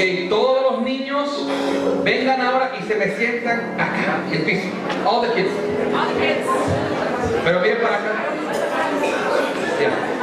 [0.00, 1.46] Que todos los niños
[2.02, 4.68] vengan ahora y se me sientan acá, en el piso.
[5.04, 5.50] All the kids.
[7.44, 8.24] Pero bien para acá.
[9.78, 10.19] Yeah.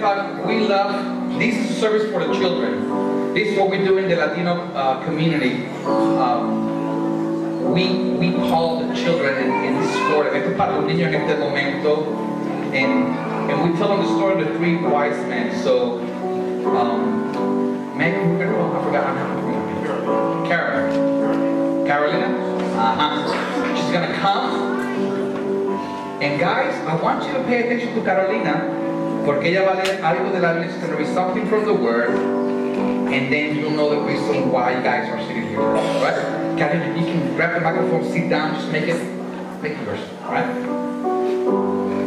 [0.00, 3.34] Para que we love, this service for the children.
[3.34, 5.66] This is what we do in the Latino uh, community.
[5.86, 10.30] Um, we, we call the children in, in this story.
[10.38, 12.04] Esto es para los niños en este momento.
[12.72, 13.14] And,
[13.50, 15.62] and we tell them the story of the three wise men.
[15.62, 16.00] So,
[16.76, 17.16] um,
[17.98, 20.46] gonna- I forgot her name.
[20.46, 21.86] Carol.
[21.86, 22.28] Carolina?
[22.76, 23.76] Uh-huh.
[23.76, 24.66] She's gonna come.
[26.22, 28.75] And guys, I want you to pay attention to Carolina,
[29.26, 30.78] porque ella va a leer algo de la Biblia.
[30.78, 34.82] Going to be something from the Word, and then you'll know the reason why you
[34.82, 36.56] guys are sitting here, right?
[36.56, 39.02] Carolina, you can grab the microphone, sit down, just make it,
[39.60, 42.05] make it yours, right?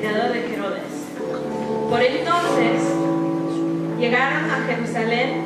[0.00, 0.82] De Herodes.
[1.90, 2.82] Por entonces
[3.98, 5.42] llegaron a Jerusalén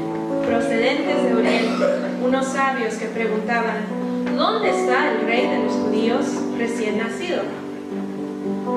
[0.47, 1.84] procedentes de Oriente
[2.22, 3.86] unos sabios que preguntaban,
[4.36, 6.27] ¿dónde está el rey de los judíos
[6.58, 7.42] recién nacido?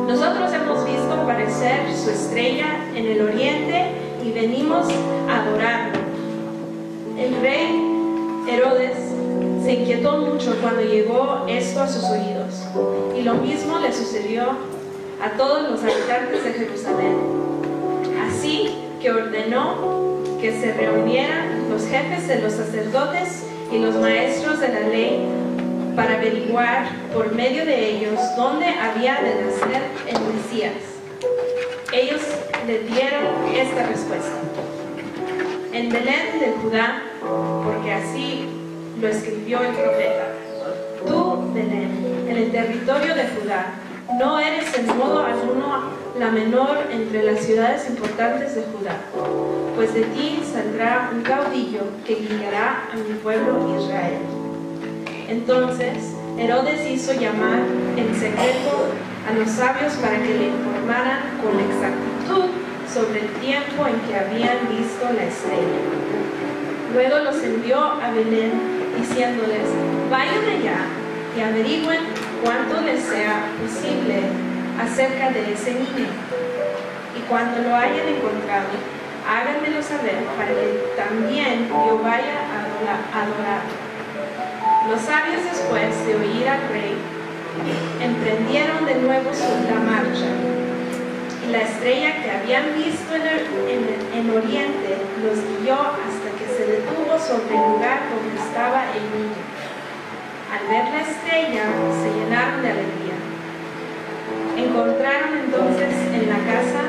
[0.07, 3.91] Nosotros hemos visto aparecer su estrella en el oriente
[4.23, 4.87] y venimos
[5.29, 5.99] a adorarlo.
[7.19, 8.97] El rey Herodes
[9.61, 12.63] se inquietó mucho cuando llegó esto a sus oídos.
[13.17, 14.75] Y lo mismo le sucedió
[15.21, 17.17] a todos los habitantes de Jerusalén.
[18.27, 20.05] Así que ordenó
[20.39, 25.25] que se reunieran los jefes de los sacerdotes y los maestros de la ley
[25.95, 30.73] para averiguar por medio de ellos dónde había de nacer el Mesías.
[31.93, 32.21] Ellos
[32.67, 34.31] le dieron esta respuesta.
[35.71, 38.49] En Belén de Judá, porque así
[38.99, 40.33] lo escribió el profeta.
[41.07, 43.65] Tú, Belén, en el territorio de Judá,
[44.13, 48.97] no eres en modo alguno la menor entre las ciudades importantes de Judá,
[49.75, 54.19] pues de ti saldrá un caudillo que guiará a mi pueblo Israel.
[55.27, 57.59] Entonces Herodes hizo llamar
[57.97, 58.87] en secreto
[59.27, 62.51] a los sabios para que le informaran con exactitud
[62.93, 65.81] sobre el tiempo en que habían visto la estrella.
[66.93, 68.51] Luego los envió a Belén
[68.97, 69.67] diciéndoles,
[70.09, 70.77] vayan allá
[71.35, 71.99] y averigüen
[72.45, 74.21] cuánto les sea posible
[74.79, 76.09] acerca de ese niño.
[77.17, 78.69] Y cuando lo hayan encontrado,
[79.25, 83.75] háganmelo saber para que también yo vaya a adorar- a adorarlo.
[84.91, 86.93] Los sabios después de oír al rey,
[87.99, 90.29] emprendieron de nuevo su la marcha.
[91.47, 96.45] Y la estrella que habían visto en, el- en en oriente los guió hasta que
[96.55, 99.54] se detuvo sobre el lugar donde estaba el niño.
[100.55, 101.65] Al ver la estrella
[102.01, 103.17] se llenaron de alegría.
[104.55, 106.79] Encontraron entonces en la casa,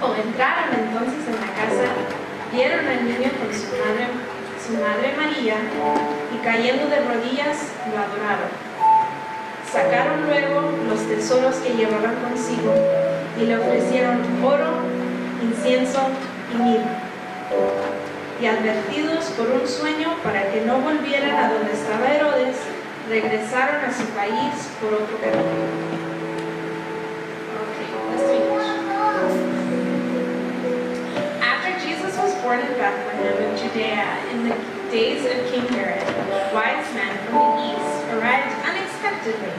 [0.00, 1.90] o entraron entonces en la casa,
[2.52, 4.06] vieron al niño con su madre,
[4.64, 5.56] su madre María,
[6.32, 7.58] y cayendo de rodillas
[7.90, 8.54] lo adoraron.
[9.66, 12.72] Sacaron luego los tesoros que llevaban consigo
[13.36, 14.78] y le ofrecieron oro,
[15.42, 15.98] incienso
[16.54, 17.89] y mirra.
[18.40, 22.56] Y advertidos por un sueño para que no volvieran a donde estaba Herodes,
[23.06, 26.00] regresaron a su país por otro camino.
[31.42, 34.56] After Jesus was born in Bethlehem of Judea in the
[34.90, 36.02] days of King Herod,
[36.54, 39.52] wise men from the east arrived unexpectedly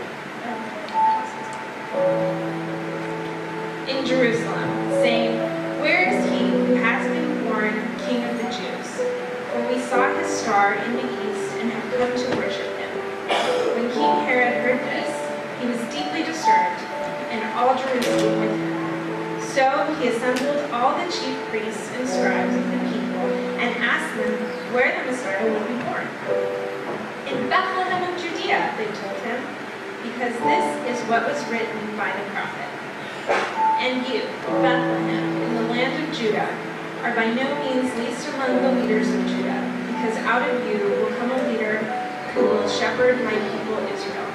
[3.87, 4.80] in Jerusalem,
[10.41, 12.91] star in the east and have come to worship him.
[13.77, 15.13] When King Herod heard this,
[15.61, 16.81] he was deeply disturbed,
[17.29, 18.81] and all Jerusalem with him.
[19.53, 19.69] So
[20.01, 23.29] he assembled all the chief priests and scribes of the people
[23.61, 24.33] and asked them
[24.73, 26.09] where the Messiah would be born.
[27.29, 29.37] In Bethlehem of Judea, they told him,
[30.01, 32.71] because this is what was written by the prophet.
[33.77, 34.25] And you,
[34.65, 36.49] Bethlehem, in the land of Judah,
[37.05, 39.60] are by no means least among the leaders of Judah,
[40.01, 41.77] because out of you will come a leader
[42.33, 44.25] who will shepherd my people Israel.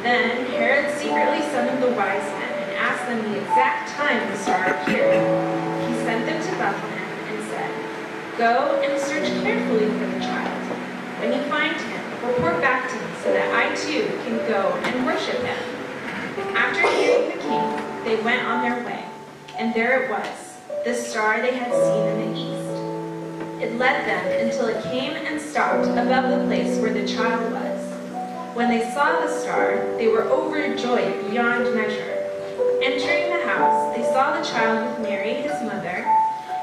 [0.00, 4.64] Then Herod secretly summoned the wise men and asked them the exact time the star
[4.72, 5.20] appeared.
[5.86, 7.70] He sent them to Bethlehem and said,
[8.38, 10.62] Go and search carefully for the child.
[11.20, 15.04] When you find him, report back to me so that I too can go and
[15.04, 16.56] worship him.
[16.56, 19.04] After hearing the king, they went on their way,
[19.58, 20.56] and there it was,
[20.86, 22.63] the star they had seen in the east.
[23.64, 27.80] It led them until it came and stopped above the place where the child was.
[28.54, 32.28] When they saw the star, they were overjoyed beyond measure.
[32.82, 36.04] Entering the house, they saw the child with Mary, his mother,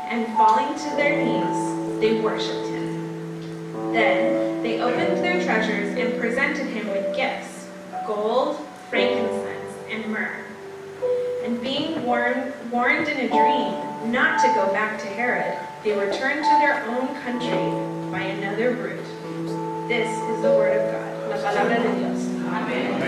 [0.10, 3.92] and falling to their knees, they worshipped him.
[3.94, 7.68] Then they opened their treasures and presented him with gifts
[8.06, 8.58] gold,
[8.92, 10.46] frankincense, and myrrh.
[11.46, 16.44] And being warned, warned in a dream not to go back to Herod, they returned
[16.44, 19.88] to their own country by another route.
[19.88, 21.30] This is the word of God.
[21.30, 22.22] La palabra de Dios.
[22.54, 23.02] Amén.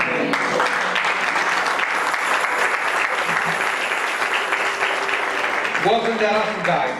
[5.86, 6.96] Wasn't that awesome, guys?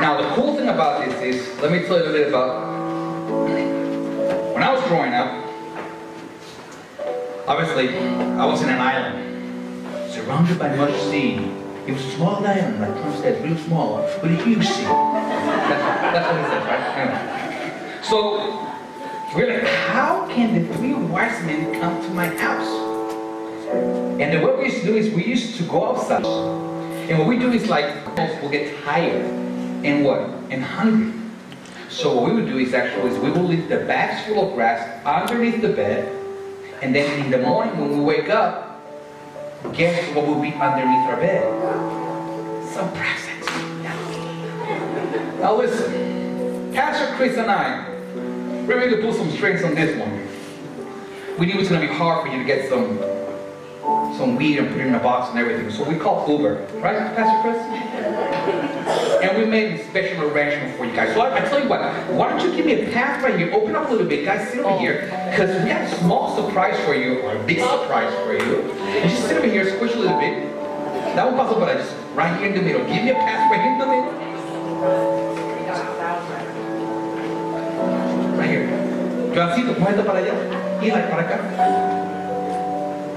[0.00, 2.66] Now, the cool thing about this is, let me tell you a little bit about
[4.52, 5.44] when I was growing up.
[7.46, 11.67] Obviously, I was in an island, surrounded by much sea.
[11.88, 14.82] It was a small island, like Tom said, real small, but a huge sea.
[14.82, 18.04] That's, that's what he says, right?
[18.04, 18.36] So,
[19.34, 22.68] we're like, how can the three wise men come to my house?
[23.72, 26.26] And then what we used to do is we used to go outside.
[27.08, 28.06] And what we do is like,
[28.42, 29.24] we'll get tired
[29.82, 30.28] and what?
[30.50, 31.18] And hungry.
[31.88, 34.54] So what we would do is actually is we will leave the bags full of
[34.54, 36.06] grass underneath the bed.
[36.82, 38.67] And then in the morning when we wake up,
[39.74, 41.44] guess what will be underneath our bed?
[42.72, 43.46] Some presents.
[45.40, 47.88] Now listen, Pastor Chris and I,
[48.66, 50.26] we're going to put some strings on this one.
[51.38, 52.98] We knew it's going to be hard for you to get some
[54.16, 55.70] some weed and put it in a box and everything.
[55.70, 57.77] So we called Uber, right, Pastor Chris?
[59.22, 61.14] And we made a special arrangement for you guys.
[61.14, 61.80] So I, I tell you what,
[62.10, 63.52] why don't you give me a pass right here?
[63.52, 64.48] Open up a little bit, guys.
[64.50, 64.78] Sit over oh.
[64.78, 68.70] here, because we have a small surprise for you, or a big surprise for you.
[68.70, 70.54] And just sit over here, squish a little bit.
[71.16, 72.84] That one possible, but I just right here in the middle.
[72.86, 74.12] Give me a pass right here in the middle.
[78.38, 78.66] Right here.
[79.34, 80.34] Juancito, muévete para allá.
[80.80, 81.38] Eli, para acá.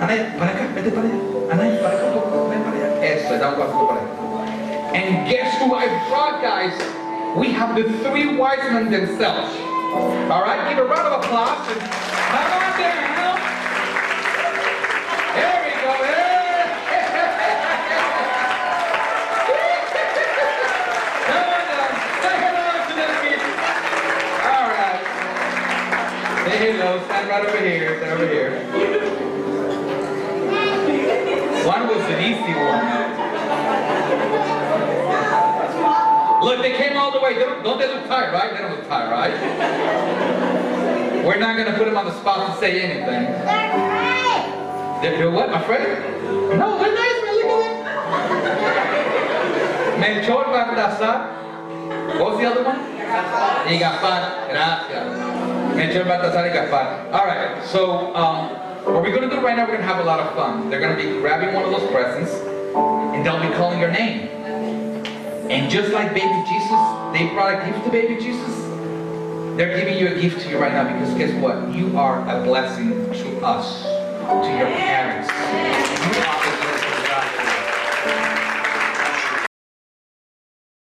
[0.02, 1.18] Anaya, para acá, vete para allá.
[1.52, 3.06] Anaya, para acá un poco, ven para allá.
[3.06, 4.21] Eso, da un paso para allá.
[4.94, 6.74] And guess who I brought, guys?
[7.38, 9.56] We have the three wise men themselves.
[10.30, 11.68] All right, give a round of applause.
[11.70, 13.11] And come on down.
[37.34, 37.40] Way.
[37.40, 38.52] Don't, don't they look tired, right?
[38.52, 39.34] They don't look tired, right?
[41.26, 43.32] We're not going to put them on the spot to say anything.
[45.02, 46.04] They're, they're what, my friend?
[46.60, 46.92] No, they're.
[46.92, 47.00] Look
[48.78, 50.02] at them.
[50.02, 51.16] Melchor Baltasar.
[52.20, 52.80] What was the other one?
[53.66, 54.50] Y Gaspar.
[54.50, 55.18] Gracias.
[55.76, 57.12] Melchor Baltasar y Gaspar.
[57.12, 58.50] All right, so um,
[58.86, 60.70] what we're going to do right now, we're going to have a lot of fun.
[60.70, 64.41] They're going to be grabbing one of those presents, and they'll be calling your name.
[65.52, 66.70] And just like baby Jesus,
[67.12, 68.56] they brought a gift to baby Jesus.
[69.58, 71.76] They're giving you a gift to you right now because guess what?
[71.76, 76.41] You are a blessing to us, to your parents.